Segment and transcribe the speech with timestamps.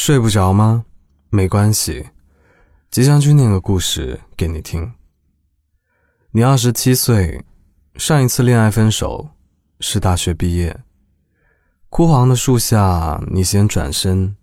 [0.00, 0.84] 睡不着吗？
[1.28, 2.10] 没关系，
[2.88, 4.92] 即将去念个故事给你听。
[6.30, 7.44] 你二十七岁，
[7.96, 9.30] 上一次恋爱分手
[9.80, 10.84] 是大学毕业。
[11.90, 14.36] 枯黄的树下，你先转身，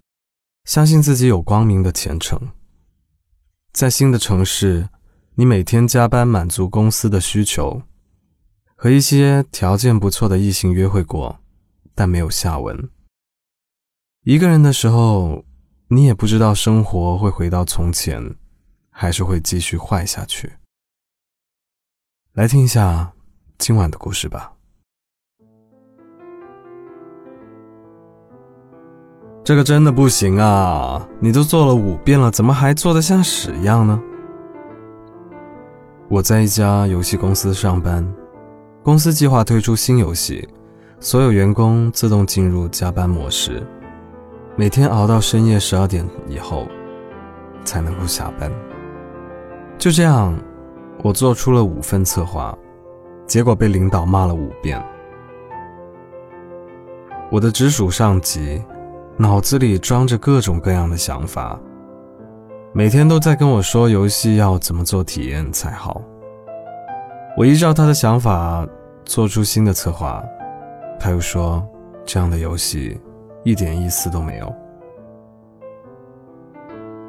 [0.65, 2.37] 相信自己有光明的前程。
[3.71, 4.89] 在新的城市，
[5.35, 7.81] 你每天加班满足公司的需求，
[8.75, 11.39] 和一些条件不错的异性约会过，
[11.95, 12.89] 但没有下文。
[14.25, 15.45] 一个人的时候，
[15.87, 18.35] 你也不知道生活会回到从前，
[18.89, 20.51] 还是会继续坏下去。
[22.33, 23.13] 来听一下
[23.59, 24.51] 今晚的故事吧。
[29.43, 31.07] 这个真的不行啊！
[31.19, 34.01] 你都做了五遍了，怎么还做的像屎一样呢？
[36.09, 38.03] 我在一家游戏公司上班，
[38.81, 40.49] 公司计划推出新游戏，
[40.99, 43.63] 所有员工自动进入加班模式。
[44.57, 46.65] 每天熬到深夜十二点以后，
[47.65, 48.49] 才能够下班。
[49.77, 50.33] 就这样，
[51.03, 52.57] 我做出了五份策划，
[53.27, 54.81] 结果被领导骂了五遍。
[57.29, 58.63] 我的直属上级
[59.17, 61.59] 脑子里装着各种各样的想法，
[62.71, 66.01] 每天都在跟我说游戏要怎么做体验才好。
[67.35, 68.65] 我依照他的想法
[69.03, 70.23] 做出新的策划，
[70.97, 71.61] 他又说
[72.05, 72.97] 这样的游戏。
[73.45, 74.53] 一点意思都没有。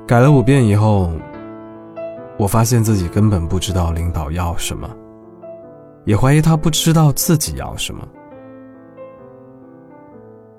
[0.06, 1.10] 改了五遍以后，
[2.38, 4.88] 我发现自己根本不知道领导要什么，
[6.04, 8.06] 也怀疑他不知道自己要什么。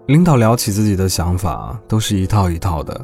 [0.08, 3.00] 领导聊起自己的想法，都是一套一套的，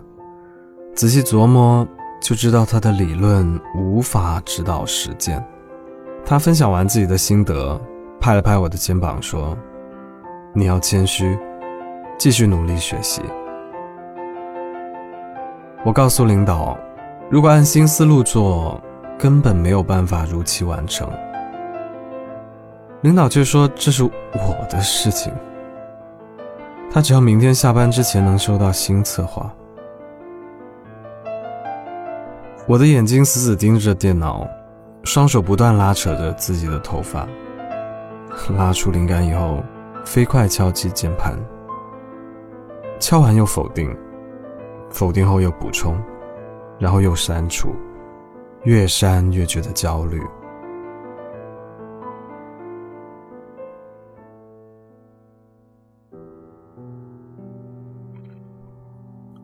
[0.96, 1.88] 仔细琢磨
[2.22, 5.46] 就知道他的理论无法指导实践。
[6.26, 7.80] 他分享完自己的心得，
[8.20, 9.56] 拍了拍我的肩膀说
[10.56, 11.38] ：“你要谦虚。”
[12.18, 13.22] 继续努力学习。
[15.86, 16.78] 我告诉领导，
[17.30, 18.82] 如果按新思路做，
[19.20, 21.10] 根本没有办法如期完成。
[23.02, 25.34] 领导却说这是我的事情，
[26.90, 29.54] 他只要明天下班之前能收到新策划。
[32.66, 34.48] 我的眼睛死死盯着电脑，
[35.04, 37.28] 双手不断拉扯着自己的头发，
[38.58, 39.62] 拉出灵感以后，
[40.06, 41.38] 飞快敲击键盘。
[43.04, 43.94] 敲完又否定，
[44.90, 46.02] 否定后又补充，
[46.80, 47.76] 然后又删除，
[48.64, 50.22] 越删越觉得焦虑。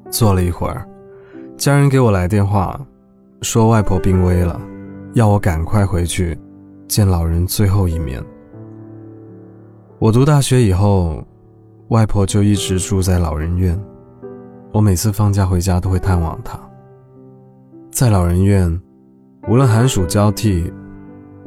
[0.09, 0.87] 坐了一会儿，
[1.57, 2.79] 家人给我来电话，
[3.41, 4.57] 说外婆病危了，
[5.15, 6.39] 要我赶快回去
[6.87, 8.23] 见老人最后一面。
[9.99, 11.21] 我读大学以后。
[11.89, 13.79] 外婆就一直住在老人院，
[14.71, 16.59] 我每次放假回家都会探望她。
[17.91, 18.79] 在老人院，
[19.47, 20.71] 无论寒暑交替，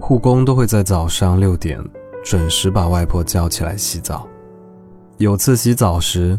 [0.01, 1.81] 护工都会在早上六点
[2.25, 4.27] 准时把外婆叫起来洗澡。
[5.19, 6.39] 有次洗澡时，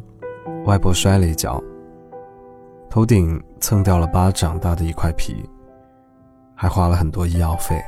[0.65, 1.63] 外婆摔了一跤，
[2.89, 5.49] 头顶蹭掉了巴掌大的一块皮，
[6.53, 7.81] 还花了很多医药费。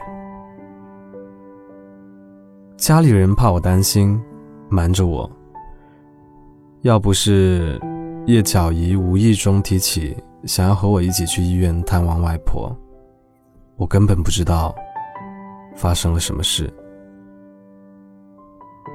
[2.77, 4.17] 家里人怕我担心，
[4.69, 5.29] 瞒着我。
[6.85, 7.81] 要不是
[8.27, 12.71] 叶巧怡无意中提起想要和我一起去医院探望外婆，
[13.75, 14.75] 我根本不知道
[15.75, 16.71] 发生了什么事。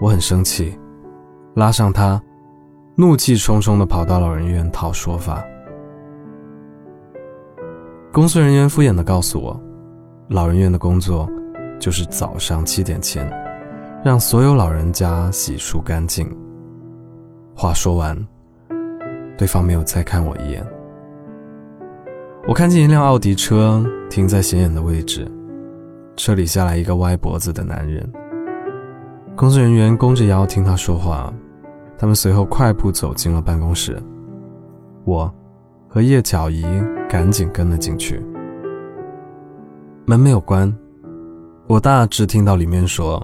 [0.00, 0.78] 我很生气，
[1.56, 2.22] 拉上他，
[2.94, 5.44] 怒气冲冲地跑到老人院讨说法。
[8.12, 9.60] 工作人员敷衍地告诉我，
[10.28, 11.28] 老人院的工作
[11.80, 13.28] 就是早上七点前
[14.04, 16.32] 让所有老人家洗漱干净。
[17.60, 18.16] 话说完，
[19.36, 20.66] 对方没有再看我一眼。
[22.48, 25.30] 我看见一辆奥迪车停在显眼的位置，
[26.16, 28.10] 车里下来一个歪脖子的男人。
[29.36, 31.30] 工作人员弓着腰听他说话，
[31.98, 34.02] 他们随后快步走进了办公室。
[35.04, 35.30] 我
[35.86, 36.64] 和叶巧怡
[37.10, 38.24] 赶紧跟了进去。
[40.06, 40.74] 门没有关，
[41.66, 43.22] 我大致听到里面说：“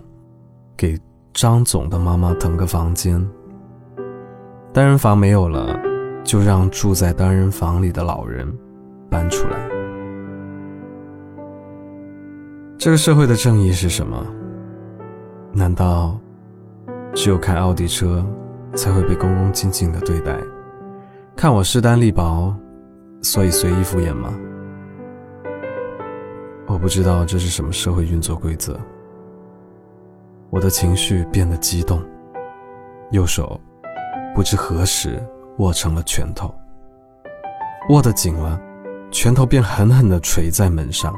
[0.77, 0.95] 给
[1.33, 3.27] 张总的妈妈腾个房间。”
[4.77, 5.75] 单人房没有了，
[6.23, 8.47] 就让住在单人房里的老人
[9.09, 9.57] 搬出来。
[12.77, 14.23] 这个社会的正义是什么？
[15.51, 16.21] 难道
[17.15, 18.23] 只有开奥迪车
[18.75, 20.37] 才会被恭恭敬敬的对待？
[21.35, 22.55] 看我势单力薄，
[23.23, 24.39] 所以随意敷衍吗？
[26.67, 28.79] 我不知道这是什么社会运作规则。
[30.51, 31.99] 我的情绪变得激动，
[33.11, 33.59] 右手。
[34.37, 35.19] 不知何时
[35.57, 36.55] 握成了拳头。
[37.89, 38.61] 握得紧了，
[39.11, 41.15] 拳头便狠狠地捶在门上。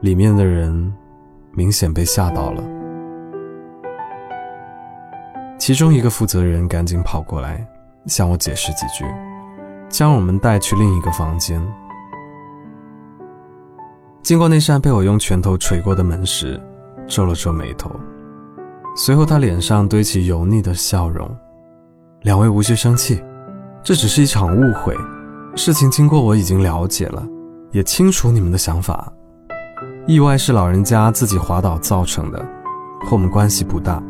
[0.00, 0.92] 里面的人
[1.52, 2.62] 明显被吓到了，
[5.60, 7.64] 其中一个负责人赶紧跑过来
[8.06, 9.04] 向我解释几句，
[9.88, 11.64] 将我们带去另一个房间。
[14.24, 16.60] 经过那扇被我用拳头捶过的门时，
[17.06, 17.88] 皱了皱眉头，
[18.96, 21.30] 随后他脸上堆起油腻的笑容。
[22.26, 23.22] 两位无需生气，
[23.84, 24.96] 这只是一场误会，
[25.54, 27.24] 事情经过我已经了解了，
[27.70, 29.12] 也清楚你们的想法。
[30.08, 32.38] 意外是老人家自己滑倒造成的，
[33.02, 34.02] 和我们关系不大。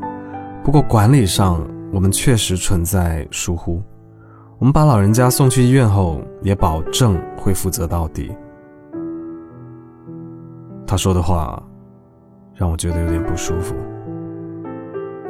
[0.65, 3.83] 不过管理上我们确实存在疏忽，
[4.59, 8.35] 我们把老人家送去医院后，也保证会负责到底。
[10.87, 11.63] 他说的话，
[12.55, 13.75] 让我觉得有点不舒服，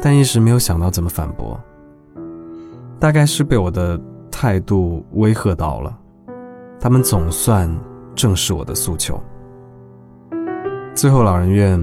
[0.00, 1.60] 但一时没有想到怎么反驳。
[2.98, 4.00] 大概是被我的
[4.30, 5.96] 态度威吓到了，
[6.80, 7.70] 他们总算
[8.14, 9.20] 正视我的诉求。
[10.94, 11.78] 最后，老人院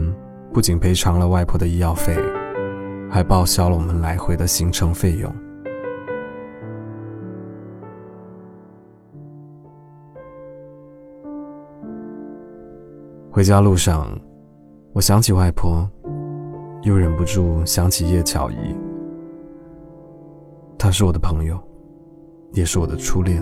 [0.51, 2.17] 不仅赔偿了外婆的医药费，
[3.09, 5.31] 还报销了我们来回的行程费用。
[13.31, 14.07] 回家路上，
[14.93, 15.87] 我想起外婆，
[16.81, 18.82] 又忍不住想起叶巧仪。
[20.83, 21.57] 他是我的朋友，
[22.51, 23.41] 也是我的初恋。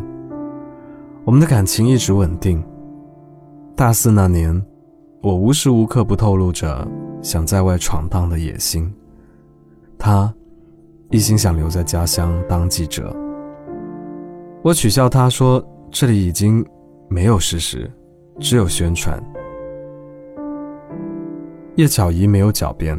[1.25, 2.63] 我们的感情一直稳定。
[3.75, 4.63] 大四那年，
[5.23, 6.87] 我无时无刻不透露着
[7.19, 8.93] 想在外闯荡的野心。
[9.97, 10.31] 他
[11.09, 13.11] 一心想留在家乡当记者。
[14.61, 16.63] 我取笑他说：“这里已经
[17.09, 17.91] 没有事实，
[18.39, 19.19] 只有宣传。”
[21.73, 22.95] 叶巧怡没有狡辩，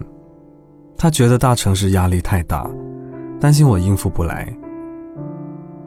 [0.97, 2.69] 她觉得大城市压力太大，
[3.43, 4.57] 担心我应付不来。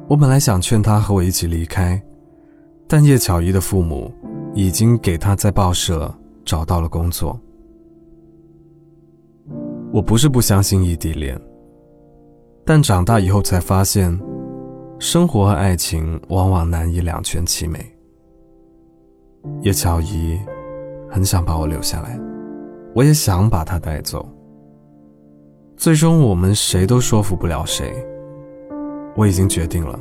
[0.10, 2.02] 我本来想劝她和我一起离开，
[2.86, 4.14] 但叶巧怡的父母
[4.54, 6.14] 已经给她在报社
[6.44, 7.40] 找到了工作。
[9.94, 11.40] 我不是不相信异地恋，
[12.66, 14.20] 但长大以后才发现，
[15.00, 17.80] 生活和爱情往往难以两全其美。
[19.62, 20.38] 叶巧怡
[21.10, 22.20] 很想把我留下来。
[22.94, 24.28] 我也想把她带走，
[25.78, 27.94] 最终我们谁都说服不了谁。
[29.16, 30.00] 我已经决定了，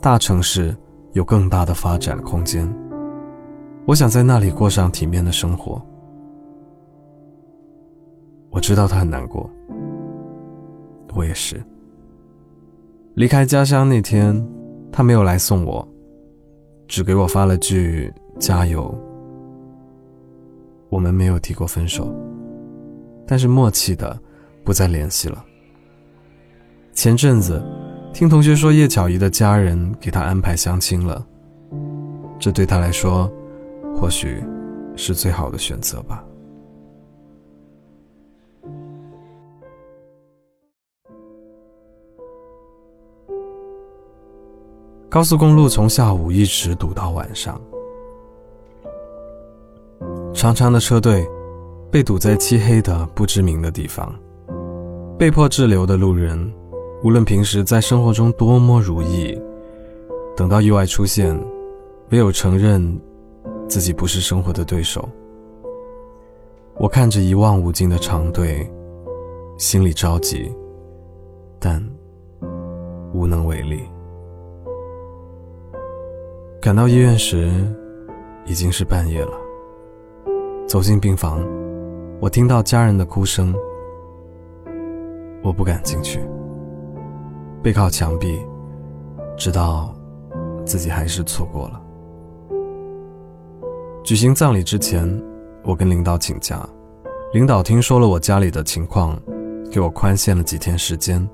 [0.00, 0.74] 大城市
[1.12, 2.68] 有更大的发展空间，
[3.86, 5.80] 我想在那里过上体面的生活。
[8.50, 9.48] 我知道他很难过，
[11.14, 11.62] 我也是。
[13.14, 14.46] 离开家乡那天，
[14.90, 15.86] 他没有来送我，
[16.86, 18.94] 只给我发了句加油。
[20.88, 22.14] 我们没有提过分手，
[23.26, 24.18] 但是默契的
[24.64, 25.44] 不再联系了。
[26.92, 27.62] 前阵子
[28.12, 31.26] 听同学说叶巧怡的家人给她安排相亲了，
[32.38, 33.32] 这对她来说
[33.96, 34.42] 或许
[34.96, 36.24] 是最好的选择吧。
[45.08, 47.60] 高速公路从下午一直堵到晚上。
[50.32, 51.28] 长长的车队
[51.90, 54.12] 被堵在漆黑的不知名的地方，
[55.22, 56.52] 被迫滞留的路人，
[57.04, 59.40] 无论平时在生活中多么如意，
[60.36, 61.32] 等到意外出现，
[62.10, 63.00] 唯有承认
[63.68, 65.08] 自己不是生活的对手。
[66.74, 68.68] 我看着一望无尽的长队，
[69.58, 70.52] 心里着急，
[71.60, 71.80] 但
[73.14, 73.84] 无能为力。
[76.60, 77.48] 赶到医院时，
[78.44, 79.34] 已经是半夜了。
[80.66, 81.40] 走进病房，
[82.18, 83.54] 我听到家人的哭声。
[85.42, 86.20] 我不敢进去，
[87.62, 88.40] 背靠墙壁，
[89.36, 89.94] 知道
[90.64, 91.82] 自己还是错过了。
[94.04, 95.08] 举行葬礼之前，
[95.64, 96.64] 我跟领导请假，
[97.32, 99.20] 领导听说了我家里的情况，
[99.70, 101.28] 给我宽限了几天时间。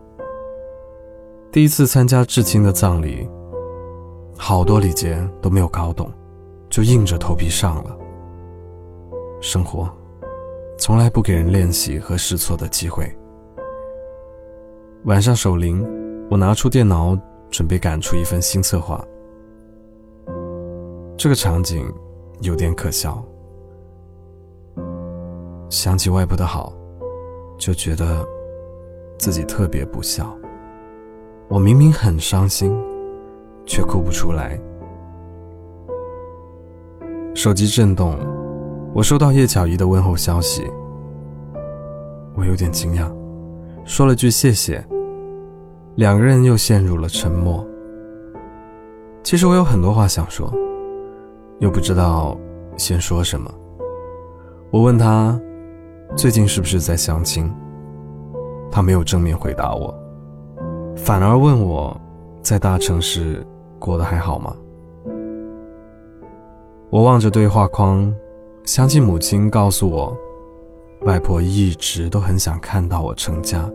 [1.50, 3.28] 第一次参加至亲的葬礼，
[4.36, 6.10] 好多礼节都没有搞懂，
[6.70, 7.96] 就硬着头皮上了。
[9.40, 9.88] 生活
[10.78, 13.10] 从来不给人练习和试错的机会。
[15.08, 15.82] 晚上守灵，
[16.30, 19.02] 我拿出电脑准备赶出一份新策划。
[21.16, 21.90] 这个场景
[22.42, 23.24] 有点可笑。
[25.70, 26.74] 想起外婆的好，
[27.56, 28.22] 就觉得
[29.18, 30.36] 自己特别不孝。
[31.48, 32.70] 我明明很伤心，
[33.64, 34.60] 却哭不出来。
[37.34, 38.14] 手机震动。
[38.94, 40.70] 我收到叶巧怡的问候消息，
[42.34, 43.10] 我有点惊讶，
[43.86, 44.86] 说了句谢谢。
[45.98, 47.66] 两个人又陷入了沉默。
[49.24, 50.48] 其实我有很多话想说，
[51.58, 52.38] 又不知道
[52.76, 53.52] 先说什么。
[54.70, 55.36] 我问他
[56.16, 57.52] 最近是不是在相亲，
[58.70, 59.92] 他没有正面回答我，
[60.94, 62.00] 反而问我
[62.42, 63.44] 在大城市
[63.80, 64.54] 过得还好吗？
[66.90, 68.14] 我望着对话框，
[68.62, 70.16] 想起母亲告诉我，
[71.00, 73.68] 外婆一直都很想看到我成家。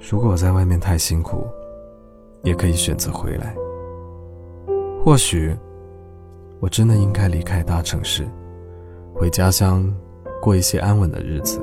[0.00, 1.46] 如果我在外面太辛苦，
[2.42, 3.54] 也可以选择回来。
[5.04, 5.56] 或许，
[6.60, 8.26] 我真的应该离开大城市，
[9.14, 9.92] 回家乡
[10.40, 11.60] 过一些安稳的日子。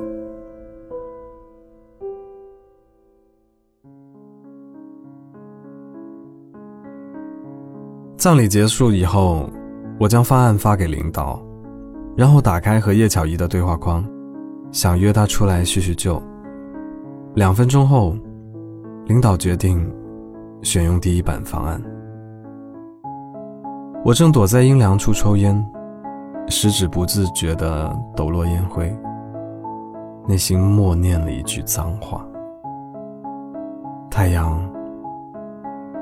[8.16, 9.48] 葬礼结束以后，
[9.98, 11.40] 我将方案发给领导，
[12.16, 14.04] 然后打开和叶巧怡的对话框，
[14.72, 16.20] 想约她出来叙叙旧。
[17.36, 18.16] 两分钟后，
[19.04, 19.86] 领导决定
[20.62, 21.78] 选用第一版方案。
[24.02, 25.54] 我正躲在阴凉处抽烟，
[26.48, 28.90] 食指不自觉地抖落烟灰，
[30.26, 32.26] 内心默念了一句脏话。
[34.10, 34.58] 太阳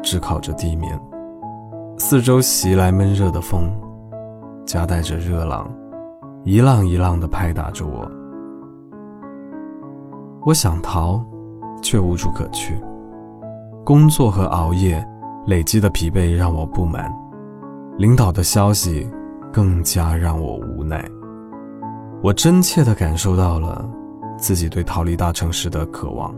[0.05, 0.97] 炙烤着地面，
[1.99, 3.69] 四周袭来闷热的风，
[4.64, 5.69] 夹带着热浪，
[6.45, 8.09] 一浪一浪地拍打着我。
[10.47, 11.25] 我想逃，
[11.81, 12.79] 却无处可去。
[13.83, 15.03] 工作和熬夜
[15.47, 17.11] 累积的疲惫让我不满。
[17.97, 19.09] 领导的消息
[19.53, 21.03] 更加让我无奈，
[22.23, 23.89] 我真切地感受到了
[24.37, 26.35] 自己对逃离大城市的渴望。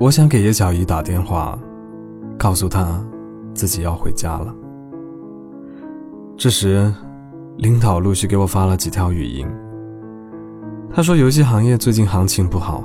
[0.00, 1.58] 我想给叶小姨打电话，
[2.36, 3.02] 告诉她
[3.54, 4.54] 自己要回家了。
[6.36, 6.92] 这时，
[7.56, 9.46] 领导陆续给我发了几条语音。
[10.96, 12.84] 他说，游戏行业最近行情不好，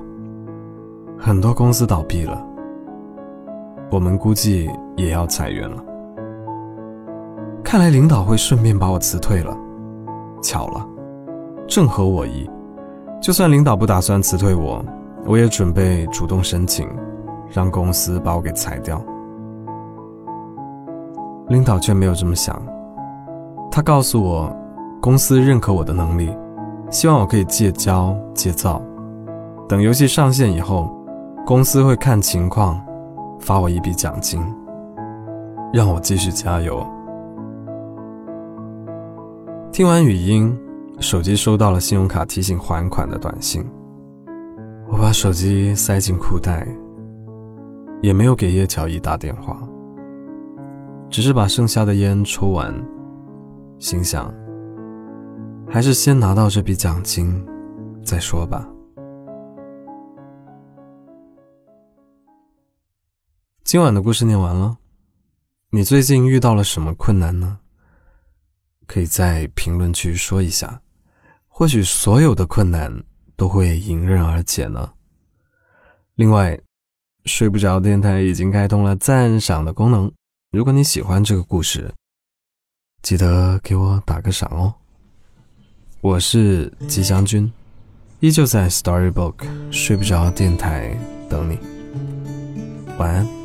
[1.15, 2.43] 很多公司倒闭了。
[3.91, 5.77] 我们估计也要裁员了。
[7.63, 9.55] 看来领导会顺便把我辞退了。
[10.41, 10.83] 巧了，
[11.67, 12.49] 正合我意。
[13.21, 14.83] 就算领导不打算辞退我，
[15.27, 16.89] 我也准备主动申请，
[17.47, 18.99] 让公司把我给裁掉。
[21.47, 22.59] 领导却没有这么想。
[23.69, 24.51] 他告诉我，
[24.99, 26.35] 公司认可我的能力，
[26.89, 28.81] 希望我可以戒骄戒躁。
[29.67, 30.89] 等游戏上线以后，
[31.45, 32.79] 公司会看情况。
[33.39, 34.41] 发我一笔奖金，
[35.71, 36.85] 让我继续加油。
[39.71, 40.53] 听完语音，
[40.99, 43.65] 手机收到了信用卡提醒还款的短信。
[44.89, 46.67] 我把手机塞进裤袋，
[48.01, 49.57] 也没有给叶乔伊打电话，
[51.09, 52.75] 只是把剩下的烟抽完，
[53.79, 54.29] 心想，
[55.71, 57.45] 还是先拿到这笔奖金
[58.03, 58.67] 再说吧。
[63.63, 64.75] 今晚的故事念完了，
[65.69, 67.59] 你最近遇到了什么困难呢？
[68.87, 70.81] 可以在评论区说一下，
[71.47, 72.91] 或许所有的困难
[73.35, 74.91] 都会迎刃而解呢。
[76.15, 76.59] 另外，
[77.25, 80.11] 睡不着电台已经开通了赞赏的功能，
[80.51, 81.93] 如果你喜欢这个故事，
[83.03, 84.73] 记得给我打个赏哦。
[86.01, 87.51] 我是吉祥君，
[88.21, 89.33] 依旧在 Storybook
[89.69, 90.97] 睡不着电台
[91.29, 91.59] 等你，
[92.97, 93.38] 晚安。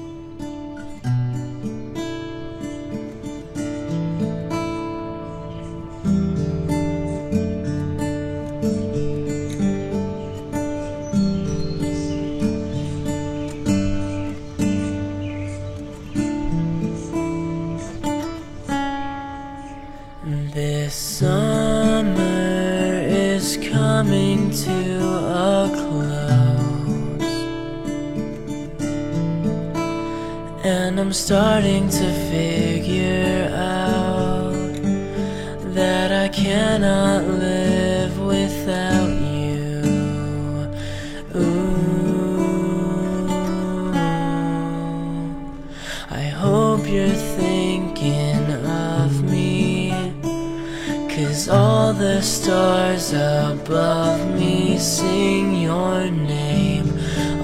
[52.24, 56.90] Stars above me sing your name.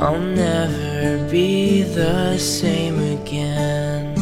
[0.01, 4.17] I'll never be the same again.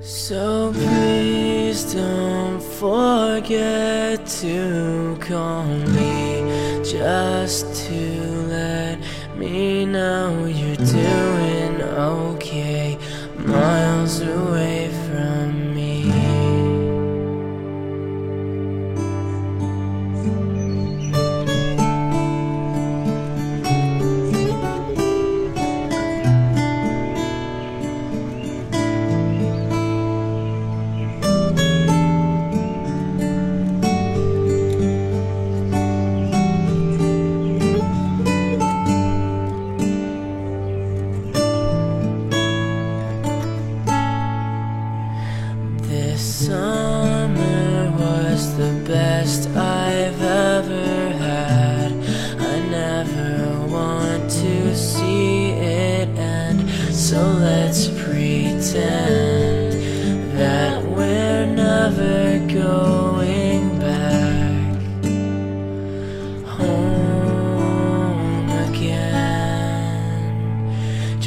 [0.00, 6.82] So please don't forget to call me.
[6.82, 8.00] Just to
[8.48, 8.98] let
[9.36, 11.37] me know you're doing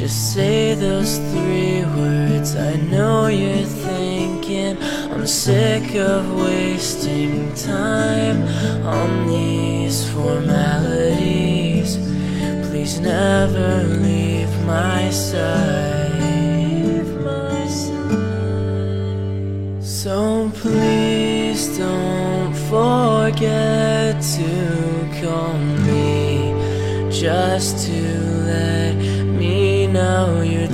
[0.02, 2.56] Just say those three words.
[2.56, 4.76] I know you're thinking
[5.12, 8.42] I'm sick of wasting time
[8.84, 11.98] on these formalities.
[12.68, 15.92] Please never leave my side.
[20.02, 24.50] So please don't forget to
[25.20, 25.54] call
[25.86, 26.52] me
[27.08, 27.91] just to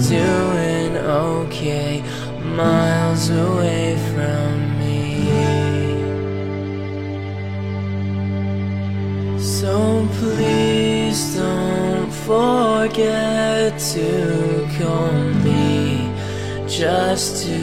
[0.09, 2.03] doing okay
[2.57, 5.29] miles away from me.
[9.39, 15.13] So please don't forget to call
[15.45, 16.11] me
[16.67, 17.59] just to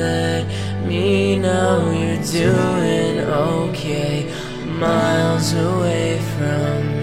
[0.00, 0.46] let
[0.86, 4.32] me know you're doing okay
[4.78, 6.99] miles away from me.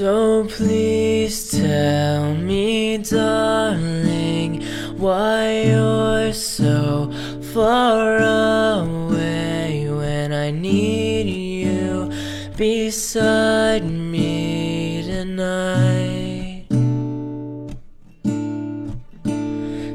[0.00, 4.62] So please tell me, darling,
[4.96, 7.12] why you're so
[7.52, 12.10] far away when I need you
[12.56, 16.64] beside me tonight.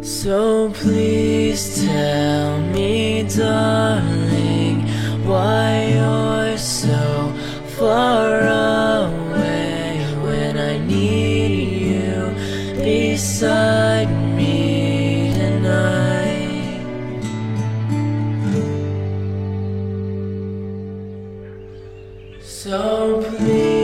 [0.04, 4.15] So please tell me, darling,
[22.66, 23.75] So please